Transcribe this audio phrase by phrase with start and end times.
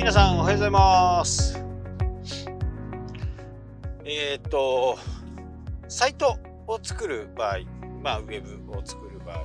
[0.00, 1.62] 皆さんおはようございます。
[4.02, 4.98] えっ、と
[5.88, 7.58] サイトを作る場合
[8.02, 9.44] まあウェブを作る場合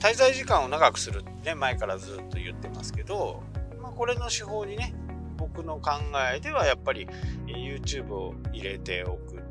[0.00, 3.42] 滞在時間を長くするってね前からずっと言ってますけど、
[3.82, 4.94] まあ、これの手法にね
[5.36, 5.90] 僕の考
[6.34, 7.06] えではやっぱり
[7.46, 9.42] YouTube を入れておくっ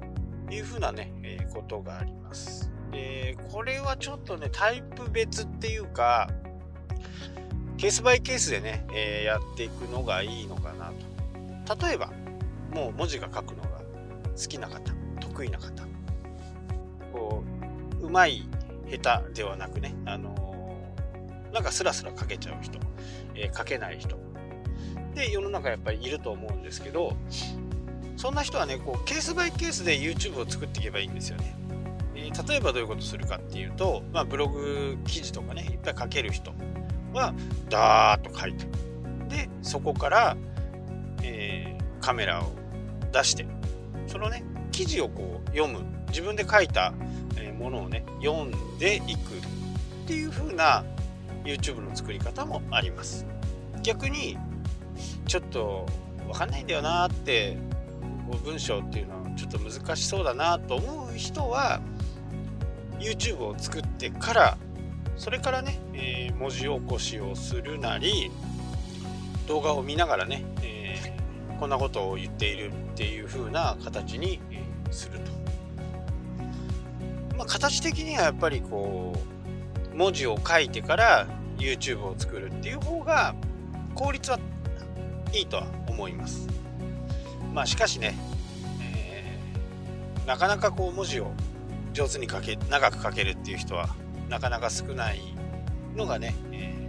[0.50, 2.72] ていう風なね、えー、ことがあります。
[2.92, 6.28] でこれはちょっとねタイプ別っていうか
[7.82, 10.92] ケースバイケースでね、えー、やっていくのがいいのかな
[11.66, 11.84] と。
[11.88, 12.12] 例えば、
[12.76, 13.70] もう文字が書くのが
[14.40, 15.88] 好きな方、得意な方、
[17.12, 17.44] こ
[18.00, 18.48] う、うまい、
[18.88, 22.78] 下手ではなくね、あのー、なんかスラスラ書けちゃう人、
[23.34, 24.16] えー、書けない人。
[25.16, 27.16] で、世の中やっぱりいると思うんですけど、
[28.16, 31.56] そんな人はね、こう、ケースバイケースで YouTube を作っていけばいいんですよね。
[32.48, 36.54] 例えばどういうことするかっていうと、まあ、ブログ記事とかね、いっぱい書ける人。
[37.14, 37.34] は
[37.70, 38.66] ダーッと書いて。
[39.30, 40.38] でそこから、
[41.24, 42.52] えー、カメラを
[43.12, 43.46] 出して
[44.08, 45.86] そのね記事をこう読む。
[46.10, 46.94] 自分で書いた
[47.58, 50.84] ものをね読んでいくっていう風な
[51.46, 53.26] YouTube の作り方もあります。
[53.82, 54.38] 逆に
[55.26, 55.86] ちょっと
[56.28, 57.58] 分かんないんだよなって
[58.44, 61.82] 文章っていうのはちょっと難しそうだなと思う人は
[63.00, 64.58] YouTube を作ってから
[65.22, 68.32] それからね、えー、文字起こしをするなり
[69.48, 74.40] 動画を見ながらね、えー、こんなことを言っているっていう風な形に、
[74.90, 75.32] すると。
[77.38, 79.14] まあ、形的にはやっぱりこ
[79.94, 81.28] う文字を書いてから
[81.60, 83.36] YouTube を作るっていう方が
[83.94, 84.40] 効率は
[85.34, 86.48] いいとは思います。
[87.54, 88.16] まあしかしね、
[88.82, 91.32] えー、なかなかこう文字を
[91.94, 94.01] 上手に書け長く書けるっていう人は
[94.32, 95.20] なかなか少ない
[95.94, 96.88] のがね、え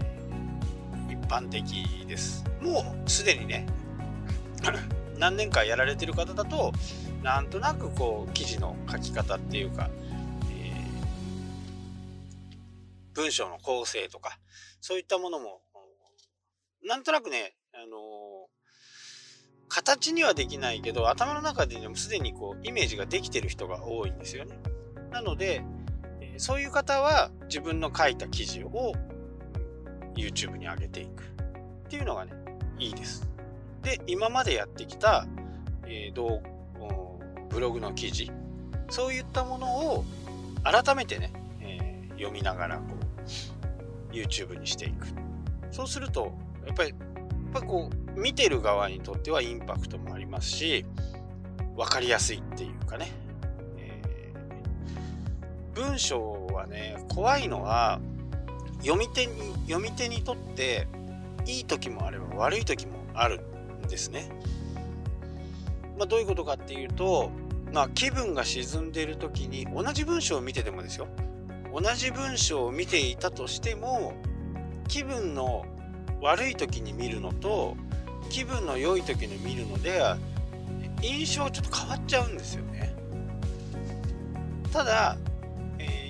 [1.09, 2.45] ー、一般的です。
[2.61, 3.67] もうすでにね、
[5.19, 6.73] 何年かやられてる方だと、
[7.21, 9.91] なんとなくこう、記事の書き方っていうか、
[10.53, 14.39] えー、文章の構成とか、
[14.81, 15.63] そういったものも、
[16.87, 17.91] なんとなくね、あのー、
[19.67, 24.57] 形にはできないけど、頭の中でね、もすでにこう、イメージができてる人が多いんですよね。
[25.11, 25.65] なので、
[26.39, 28.93] そういう方は自分の書いた記事を
[30.17, 31.27] YouTube に上げていくっ
[31.89, 32.33] ていうのがね、
[32.79, 33.29] いいです。
[33.83, 35.27] で、今までやってきた、
[35.85, 36.43] えー、動
[37.53, 38.31] ブログの記事、
[38.89, 40.05] そういったものを
[40.65, 42.85] 改めてね、えー、読みながらこ
[44.11, 45.07] う YouTube にしていく。
[45.71, 46.33] そうすると、
[46.67, 46.99] やっぱり、やっ
[47.53, 50.85] ぱこう、見てる側にとってはインパクトもありますし、
[51.77, 53.11] 分かりやすいっていうかね、
[55.83, 58.01] 文章はね怖いのは
[58.83, 59.33] 読み手に
[59.67, 60.87] 読み手にとって
[61.45, 63.41] いい時もあれば悪い時もある
[63.85, 64.31] んですね。
[65.99, 67.31] まあ、どういうことかっていうと、
[67.73, 71.07] まあ、気分が沈んでいる時に同じ文章を見ててもですよ
[71.73, 74.15] 同じ文章を見ていたとしても
[74.89, 75.65] 気分の
[76.21, 77.77] 悪い時に見るのと
[78.31, 80.03] 気分の良い時に見るので
[81.03, 82.95] 印象ちょっと変わっちゃうんですよね。
[84.73, 85.19] ただ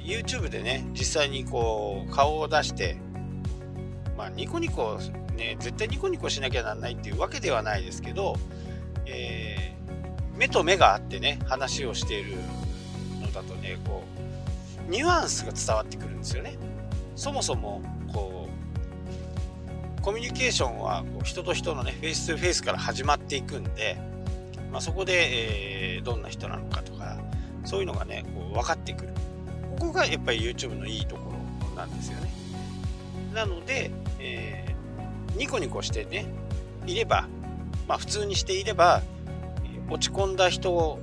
[0.04, 2.96] YouTube でね実際にこう顔を出して
[4.16, 4.98] まあニコニコ
[5.36, 8.36] ね絶対ニコニコしなきゃなんないっていうわけではないですけど、
[9.06, 12.36] えー、目と目があってね話をしている
[13.20, 14.04] のだとねこ
[14.88, 16.56] うニュアンスが伝わってくるんですよね。
[17.14, 17.82] そもそも
[18.12, 18.48] こ
[19.98, 23.96] うコミュニケーションはこう人と人のねフェイス2フェイスから始まっていくんで、
[24.72, 27.18] まあ、そこで、えー、どんな人なのかとか
[27.64, 29.12] そういうのがねこう分かってくる。
[29.78, 31.32] ここがやっぱり YouTube のいいとこ
[31.70, 32.30] ろなんですよね。
[33.34, 36.26] なので、えー、ニコニコしてね、
[36.86, 37.28] いれば、
[37.88, 39.02] まあ普通にしていれば、
[39.90, 40.98] 落ち込んだ人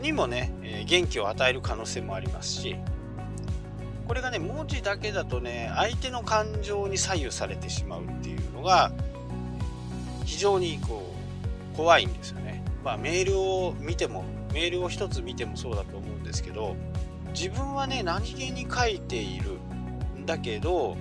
[0.00, 0.52] にもね、
[0.86, 2.76] 元気を与える可能性もありますし、
[4.08, 8.92] これがね、文字だけだとね、相手の感情に左右されてしまうっていうのが、
[10.24, 11.14] 非常にこ
[11.72, 12.62] う、怖いんですよね。
[12.84, 16.76] まあメールを見ても、メールを一つ見てもそうだと思うんですけど、
[17.32, 19.58] 自分はね何気に書いている
[20.18, 20.96] んだけど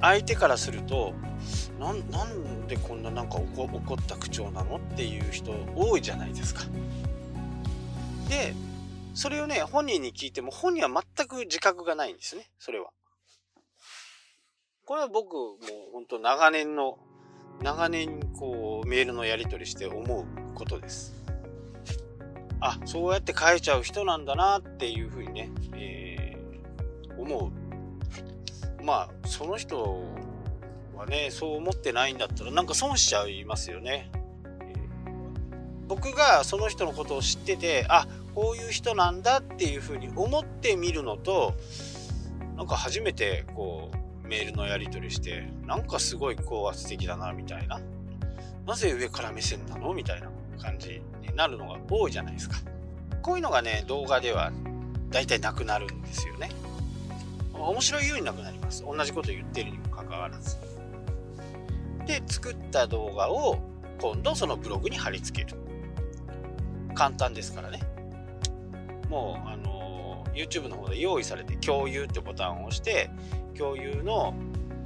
[0.00, 1.14] 相手からすると
[1.78, 6.62] なんでこんななんか怒った口調なのっていう人多いじゃないですか。
[8.28, 8.54] で
[9.14, 12.90] それをね本人に聞いても本人は全く自覚がないんですねそれは。
[14.84, 16.98] これは僕もう本当長年の
[17.62, 21.14] 長年こうメールのやり取りして思うことです。
[22.60, 25.50] あそうやって変えちゃう人なんだなっていうふうにね、
[27.34, 27.52] 思
[28.80, 30.02] うまあその人
[30.96, 34.10] はねそう思ってないんだったらなんか損しちゃいますよね。
[35.86, 41.54] 僕がその人のことを知っててあこういう人なんだっていうふうに思ってみるのと
[42.56, 43.90] なんか初めてこ
[44.24, 47.80] うメールのやり取りしてなんかすごい高圧的だなみたいな。
[48.66, 49.94] なぜ上から目線なの？
[49.94, 50.28] みたいな
[50.60, 52.56] 感じになるのが多いじゃないですか。
[53.22, 54.52] こういうのがね動画では
[55.08, 56.50] 大体なくなるんですよね。
[57.64, 58.84] 面白いようになくなります。
[58.84, 60.56] 同じこと言ってるにもかかわらず。
[62.06, 63.58] で作った動画を
[64.00, 65.56] 今度そのブログに貼り付ける。
[66.94, 67.80] 簡単ですからね。
[69.08, 73.10] もうあの YouTube の方で用意されて共有ってボタンを押して
[73.56, 74.34] 共有の、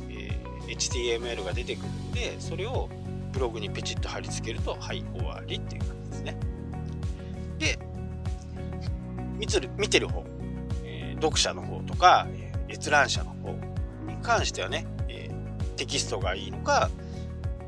[0.09, 2.89] えー、HTML が出てくるんでそれを
[3.33, 6.37] ブログにペチッと貼り付けるとはい終わりっていう感じですね。
[7.59, 7.79] で
[9.77, 10.25] 見てる方、
[10.85, 12.42] えー、読者の方とか、え、
[12.73, 16.91] 閲覧者の方に関してはね、えー、テキストがいいのか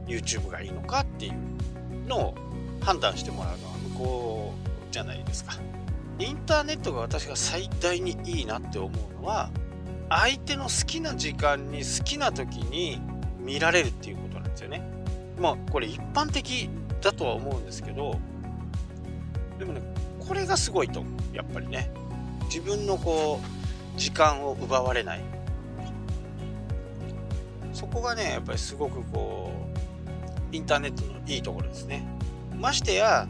[0.06, 2.34] YouTube がいいのかっていうのを
[2.80, 4.54] 判断してもらうのは向こ
[4.90, 5.54] うじゃないですか。
[6.18, 9.50] インターネットが私が最大にいいなって思うのは
[10.08, 13.00] 相手の好きな時間に好きな時に
[13.40, 14.82] 見られるっていうことなんですよね。
[15.40, 16.70] まあこれ一般的
[17.00, 18.18] だとは思うんですけど
[19.58, 19.82] でもね
[20.20, 21.90] これがすごいと思うやっぱりね
[22.44, 23.53] 自分のこう
[23.96, 25.20] 時間を奪われない。
[27.72, 29.52] そこがねやっぱりすごくこ
[30.52, 32.06] うインターネットのいいところですね。
[32.56, 33.26] ましてや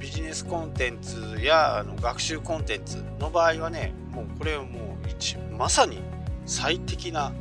[0.00, 6.00] ビジネスコンテンツやあの学習コンテンツの場合はねもうこれはもう一まさに
[6.46, 7.32] 最適な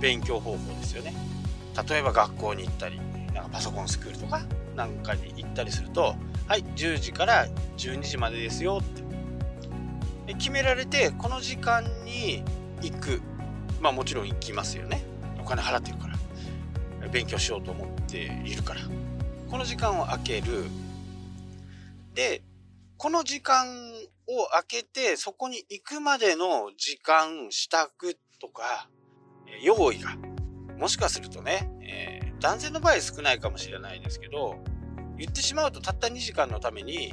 [0.00, 1.14] 勉強方法ですよね。
[1.88, 3.00] 例えば学校に行ったり
[3.32, 4.42] なんかパソコンスクールとか
[4.74, 6.14] なんかに行ったりすると
[6.46, 7.46] はい10時から
[7.78, 9.02] 12時までですよって
[10.34, 12.42] 決められてこの時間に
[12.82, 13.20] 行く。
[13.80, 15.02] まあもちろん行きますよね。
[15.40, 16.16] お金払ってるから。
[17.08, 18.80] 勉強しようと思っているから。
[19.48, 20.64] この時間を空ける。
[22.14, 22.42] で、
[22.96, 23.66] この時間
[24.26, 28.88] を空けて、そこに行くまでの時間、支度とか、
[29.62, 30.16] 用意が、
[30.78, 34.56] もしかするとね、えー、男性の場合少ないかもしれないですけど、
[35.16, 37.12] 言ってしまうとたった2時間のために、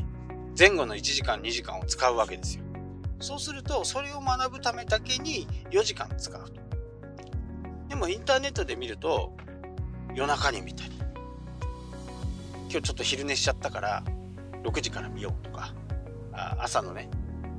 [0.57, 2.63] 前後の1時間、2時間を使うわけですよ。
[3.19, 6.61] そうすると、それを学ぶためだけに4時間使うと。
[7.89, 9.35] でもインターネットで見ると、
[10.15, 10.91] 夜中に見たり、
[12.69, 14.03] 今日ちょっと昼寝しちゃったから、
[14.63, 15.73] 6時から見ようとか。
[16.59, 17.09] 朝のね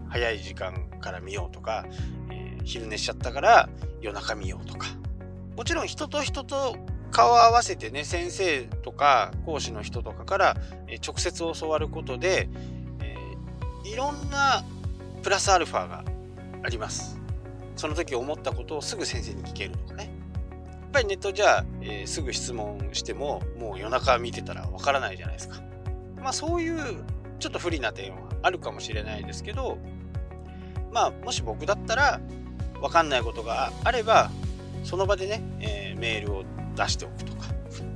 [0.09, 1.87] 早い時間から見ようとか、
[2.31, 3.69] えー、昼寝しちゃったから
[4.01, 4.89] 夜中見ようとか。
[5.57, 6.77] もちろん人と人と
[7.13, 10.57] 顔を合わせてね先生とか講師の人とかから、
[11.07, 12.49] 直接教わることで、
[13.01, 14.65] えー、いろんな
[15.25, 16.05] プラスアルファが
[16.63, 17.19] あります。
[17.77, 20.11] その時思ったことをすぐ先生に聞けるとかね。
[20.71, 25.63] やっぱりネットじゃ、えー、すぐ質問してももう夜中見てたらわからないじゃないですか。
[26.23, 27.03] まあそういう
[27.39, 29.79] ちょっと不利な点はあるかもしれないですけど
[30.93, 32.21] まあもし僕だったら
[32.81, 34.31] 分かんないことがあれば
[34.85, 36.45] その場でね、えー、メールを
[36.77, 37.49] 出しておくとか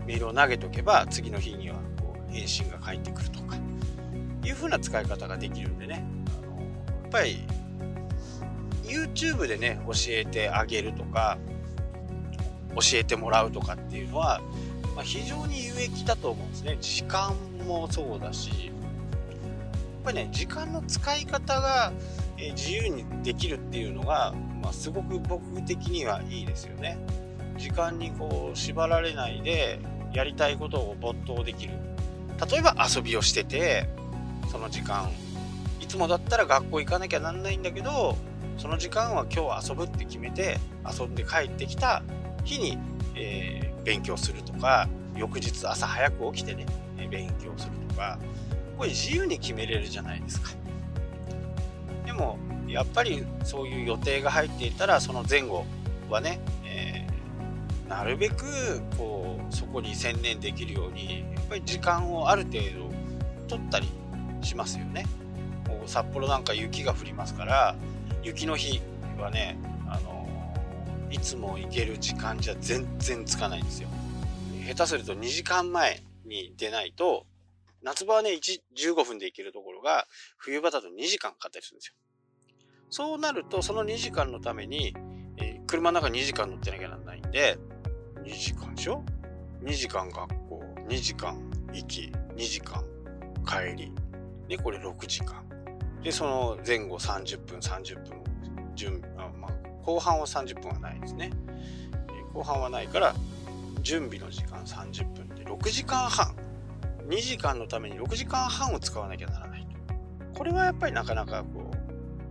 [0.06, 3.56] メールを投げとけば次の日にはこう返信が返ってくるとか
[4.42, 6.17] いう風な使い方ができるんでね。
[7.10, 7.44] ぱり
[8.84, 11.38] YouTube でね教えてあげるとか
[12.74, 14.40] 教えてもらうとかっていうのは、
[14.94, 16.78] まあ、非常に有益だと思うんですね。
[16.80, 17.34] 時間
[17.66, 21.92] もそうだしやっぱりね時間の使い方が
[22.36, 26.98] 自由にできるっていうのが、まあ、すごく僕的にはいいですよね。
[27.56, 29.80] 時間にこう縛られないで
[30.12, 31.74] やりたいことを没頭できる。
[32.50, 33.88] 例えば遊びをしてて
[34.50, 35.10] その時間
[35.80, 38.16] いつもだったら学校行かなきゃなんないんだけど
[38.56, 42.02] その時間は今日遊ぶって決めて遊んで帰ってきた
[42.44, 42.78] 日に、
[43.14, 46.66] えー、勉強するとか翌日朝早く起きてね
[47.10, 48.18] 勉強するとか
[48.76, 50.50] これ自由に決めれるじゃないですか。
[52.06, 55.64] でもやっぱりそういう予定が入っていたらその前後
[56.08, 63.88] はね、えー、なるべくこうそこに専念できるようにやっぱり時間をある程度取ったり
[64.42, 65.06] しますよね。
[65.88, 67.74] 札幌なんか雪が降りますから
[68.22, 68.80] 雪の日
[69.18, 70.28] はねあの
[71.10, 73.88] いつも行ける時間じゃ全然つかないんですよ
[74.68, 77.26] 下手すると2時間前に出ないと、
[77.82, 81.94] 夏場はね、1、15分で行けるところが、冬場だと2時間かかったりするんですよ。
[82.90, 84.94] そうなると、その2時間のために、
[85.38, 87.58] えー、車の中2時間乗ってなきゃならないんで、
[88.24, 89.02] 2時間でしょ
[89.62, 92.84] ?2 時間学校、2時間行き、2時間
[93.46, 93.92] 帰り。
[94.48, 95.44] で、これ6時間。
[96.02, 98.22] で、その前後30分、30分、
[98.74, 99.52] 準あまあ、
[99.84, 101.30] 後半は30分はないですね。
[102.32, 103.14] 後半はないから、
[103.82, 106.34] 準備の時間30分で6時間半
[107.08, 109.66] 2時間のために6時間半を使わなきゃならない
[110.34, 111.70] これはやっぱりなかなかこ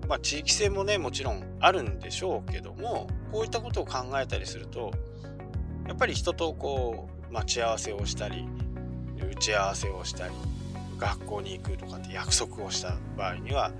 [0.03, 4.91] う、まあ、地域性もねもちろんあるんでしょうけどもこういったことを考えたりすると
[5.87, 8.47] やっぱり人とこう待ち合わせをしたり
[9.31, 10.33] 打ち合わせをしたり
[10.97, 13.71] 学校に行くとかって約束をした場合には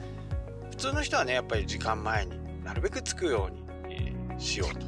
[0.70, 4.86] 普通の人はねやっぱり時間前になるべく着くように、えー、しようと。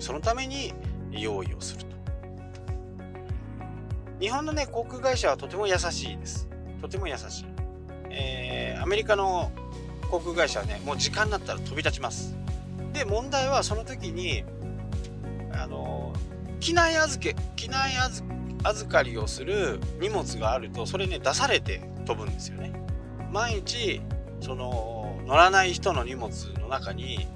[0.00, 0.72] そのために
[1.10, 1.88] 用意をすると。
[4.20, 6.48] 日本のね航空会社はとても優しいです。
[6.80, 7.44] とても優しい、
[8.10, 9.50] えー、アメリカの
[10.10, 12.36] 航空会社はねもう時間になったら飛び立ちます。
[12.92, 14.44] で問題はその時に
[15.52, 16.12] あの
[16.60, 22.72] 機内預け機内預け預かりをする荷物があるとそれね出されて飛ぶんですよね。
[23.30, 24.00] 毎日
[24.40, 27.26] その乗らない人の荷物の中に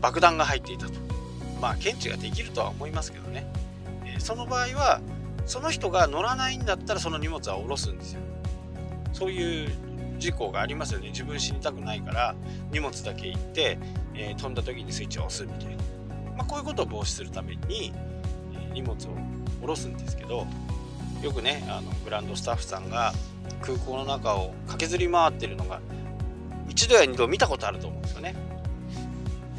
[0.00, 0.92] 爆弾が入っていたと。
[1.60, 3.50] まあ検知ができるとは思いますけどね、
[4.04, 5.00] え、その場合は
[5.46, 8.20] その人が乗らないんだったらその荷物は下ろすんですよ。
[9.12, 9.70] そういう
[10.18, 11.08] 事故がありますよね。
[11.08, 12.34] 自分死にたくないから
[12.72, 13.78] 荷物だけ行って、
[14.14, 15.82] えー、飛んだ時にスイッチを押すみたいな、
[16.36, 17.92] まあ、こういうことを防止するために、
[18.76, 18.96] 荷物を
[19.60, 20.46] 下ろすんですけど
[21.22, 23.12] よくねあのグランドスタッフさんが
[23.62, 25.80] 空港の中を駆けずり回ってるのが
[26.68, 28.34] 一度や二度見たことあると思うんですよね。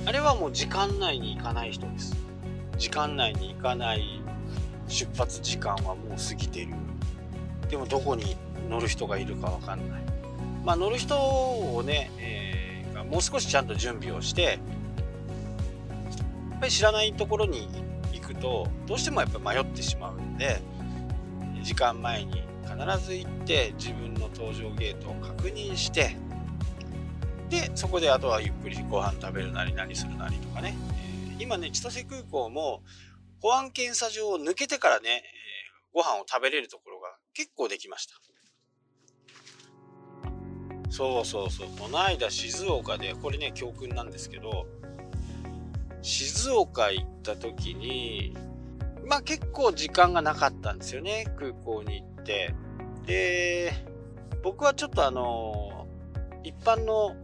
[0.05, 2.15] あれはもう時間内に行かない人です。
[2.77, 4.21] 時間内に行かない
[4.87, 6.73] 出発時間はもう過ぎてる。
[7.69, 8.37] でもどこに
[8.69, 10.01] 乗る人がいるか分かんない。
[10.63, 14.55] まあ乗る人をね、えー、もう少しちゃんと準備をしてや
[16.57, 17.96] っぱり知らないところに行
[18.39, 20.61] とどうしてもやっぱ迷ってしまうんで
[21.63, 26.15] 時間前に必ず行って自分の搭乗ゲートを確認して
[27.49, 30.75] でそこであとはゆっくりご飯食べるなり何するなりとかね、
[31.37, 32.83] えー、今ね千歳空港も
[33.41, 35.21] 保安検査場を抜けてからね、えー、
[35.93, 38.15] ご飯を食べれるところが結構できました。
[40.89, 41.67] そうそうそう。
[41.77, 44.65] この間静岡でこれね教訓なんですけど
[46.01, 48.35] 静岡行った時に
[49.05, 52.53] まあ結構時間がなかったんですよね空港に行って。
[53.05, 53.73] で
[54.43, 55.87] 僕はちょっとあの
[56.43, 57.15] 一般の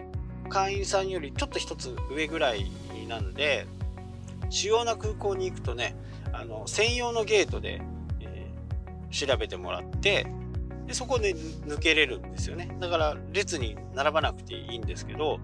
[0.49, 2.71] 会員さんよりちょっと一つ上ぐらい
[3.07, 3.67] なんで
[4.49, 5.95] 主要な空港に行くとね
[6.31, 7.81] あの専用のゲートで、
[8.21, 10.27] えー、調べてもらって
[10.87, 12.75] でそこで抜けれるんですよね。
[12.79, 15.39] だから列に並ばなくていいんですけど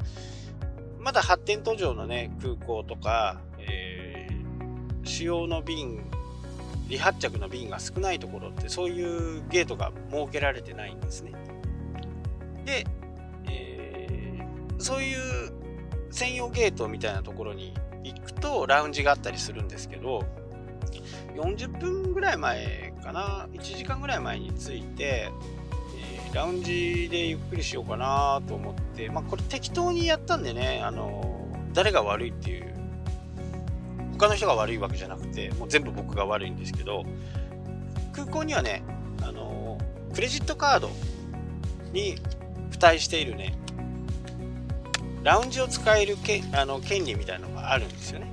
[0.99, 6.03] まだ発展途上のね空港とか、えー、主要の便
[6.89, 11.33] 離発着の便が少ないところってそういうゲートが設けられてないんですね。
[12.65, 12.85] で、
[13.47, 15.51] えー、そういう
[16.11, 20.25] 専用ゲートみたいなところに行くとラウンジがあったりするんですけど
[21.35, 25.31] 40分ぐらい前かな？1時間ぐらい前に着いて、
[26.33, 32.73] ラウンジでゆっくりしようかなと思ってまあこれ適当にやったんでねあの誰が悪いっていう
[34.13, 37.03] 他の人が悪いわけじゃなくてもう全部僕が悪いんですけど
[38.13, 38.83] 空港にはね
[39.23, 39.77] あの
[40.13, 40.89] クレジットカード
[41.93, 42.15] に
[42.69, 43.57] 付帯しているね
[45.23, 48.31] ラウンジを使えるけあの権利みたいなのがあるんですよね。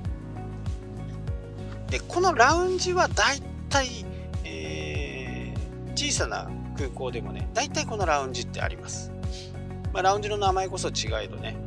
[1.89, 4.05] でこのラウンジはだいたい、
[4.43, 9.11] えー、小さな空港でもねだいたいこのラウンジってあります、
[9.91, 11.57] まあ、ラウンジの名前こそ違えどね、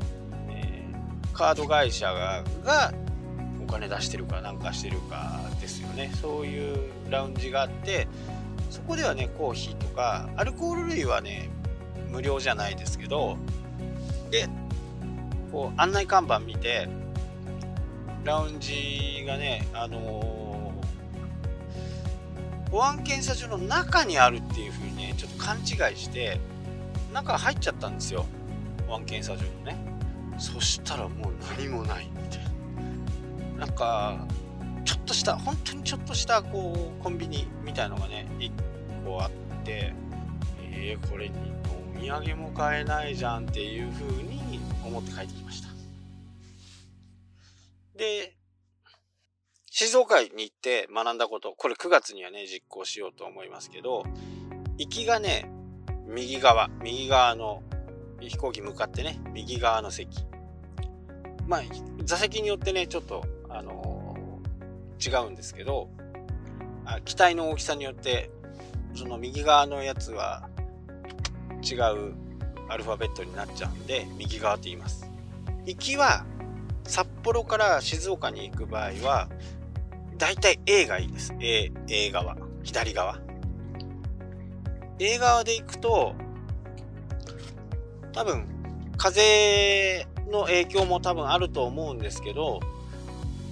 [0.48, 2.92] えー、カード会社がが
[3.60, 6.12] お金出してるかなんかしてるかですよね。
[6.22, 8.06] そういうラウンジがあって
[8.70, 11.48] そこではねコーヒーとかアルコール類はね
[12.08, 13.36] 無料じゃないですけど
[14.30, 14.48] で
[15.50, 16.88] こう案内看板見て
[18.22, 20.39] ラウンジがね、あのー、
[22.70, 25.60] 保安検査所の中にあるっていう風にね、ちょっと勘違
[25.92, 26.38] いして、
[27.12, 28.26] 中入っちゃったんですよ。
[28.86, 29.76] 保安検査所のね。
[30.38, 32.44] そしたらもう何もないみたい
[33.58, 33.66] な。
[33.66, 34.26] なんか、
[34.84, 38.50] ちょっとした、本当にちょっとしたこうコンビニみたいのがね、1
[39.04, 39.30] 個あっ
[39.64, 39.92] て、
[40.72, 41.34] えー、これに
[41.96, 45.68] お土産も買えないじゃんっていう風に思って帰ってきました。
[47.98, 48.39] で、
[49.82, 54.04] 静岡に行って学んだこと、これ9月にはね、実行しようと思いますけど、
[54.76, 55.50] 行きがね、
[56.06, 57.62] 右側、右側の
[58.20, 60.26] 飛行機向かってね、右側の席。
[61.46, 61.62] まあ、
[62.04, 65.88] 座席によってね、ちょっと、あのー、違うんですけど、
[66.84, 68.30] あ機体の大きさによって、
[68.94, 70.50] その右側のやつは
[71.62, 72.14] 違う
[72.68, 75.10] アルファベットになっちゃうんで、右側って言います。
[75.64, 76.26] 行きは
[76.84, 79.30] 札幌から静岡に行く場合は、
[80.20, 81.34] だいたい A がいいです。
[81.40, 82.36] A、A 側。
[82.62, 83.18] 左側。
[84.98, 86.14] 映画で行くと、
[88.12, 88.44] 多分、
[88.98, 92.60] 風の影響も多分あると思うんですけど、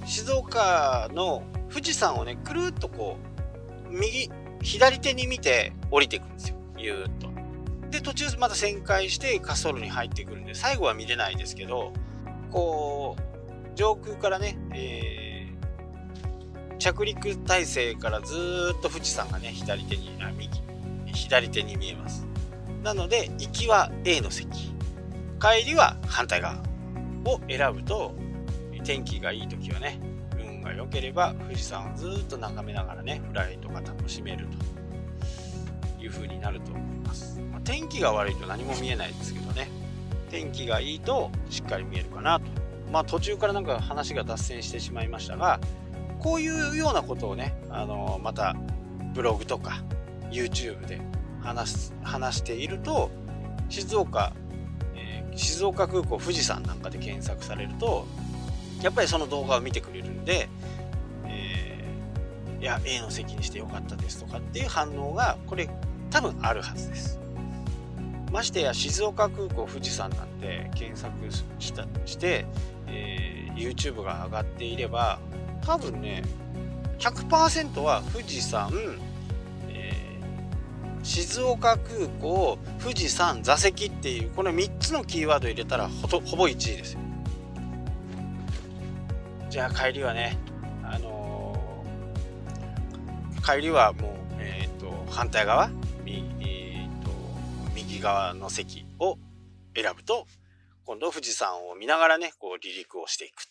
[0.04, 3.16] 静岡の富士山をね、くるっとこ
[3.90, 6.56] う、右、左手に見て降りていくんですよ。
[6.76, 7.28] ゆーっと。
[7.88, 11.94] で、途中また旋回して滑走路に入ってくるんで、最後は見れないですけど、
[12.50, 15.27] こう、上空からね、えー、
[16.78, 20.62] 着陸体制からずっと富士山がね、左手に、あ、右、
[21.12, 22.26] 左手に見えます。
[22.82, 24.74] なので、行きは A の席、
[25.40, 26.56] 帰りは反対側
[27.24, 28.14] を選ぶと、
[28.84, 30.00] 天気がいい時はね、
[30.38, 34.46] 運が良ければ富士山をずっと眺めながらね、フライトが楽しめる
[35.98, 37.40] という風になると思います。
[37.52, 39.68] まあ、天気が悪いと何も見えないですけどね、
[40.30, 42.46] 天気がいいとしっかり見えるかなと。
[42.90, 45.60] まあ途中からなんか話が脱線してしまいましたが、
[46.18, 48.56] こういうようなことをね、あのまた
[49.14, 49.82] ブログとか
[50.30, 51.00] YouTube で
[51.40, 53.10] 話す話していると
[53.68, 54.32] 静岡、
[54.94, 58.06] えー、静岡空港富士山なんかで検索されると
[58.82, 60.48] やっぱりその動画を見てくれるんで、
[61.24, 65.68] えー、いや A の席にしてよかったですとかっていう反応がこれ
[66.10, 67.18] 多分あるはずです。
[68.30, 71.12] ましてや静岡空港富士山なんて検索
[71.58, 72.44] したして、
[72.86, 75.18] えー、YouTube が上がっていれば
[75.68, 76.22] 多分ね
[76.98, 78.72] 100%は富士山
[81.08, 87.00] 静岡空港、富士山、座席っていう、この3つのキーワード入れたらほとほぼ1位ですよ。
[89.48, 90.36] じゃあ帰りはね、
[90.84, 95.70] あのー、帰りはもう、えっ、ー、と、反対側、
[96.04, 97.10] えーと、
[97.74, 99.16] 右側の席を
[99.74, 100.26] 選ぶと、
[100.84, 103.46] 今度富士山を見ながらね、こう離陸をしていく。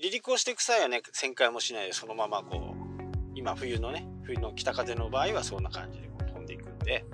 [0.00, 7.04] 離陸をしていく際はね、旋回もしないでそのままこう、今冬のね、冬の北風の場合はそんな感じでこう飛んでいくんで、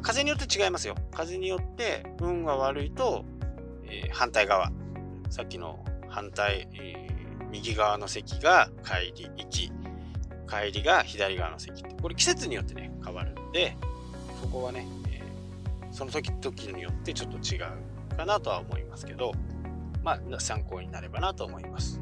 [0.00, 0.94] 風によって違いますよ。
[1.14, 3.26] 風によって運が悪いと、
[3.84, 4.72] えー、反対側。
[5.28, 9.72] さっきの反対、えー、右側の席が帰り行き、
[10.48, 11.94] 帰りが左側の席って。
[12.00, 13.76] これ季節によってね、変わるんで、
[14.40, 19.32] そこはね、えー、その時々によってちょっと違うかなとは思いますけど、
[20.02, 22.01] まあ、参考になればなと思います。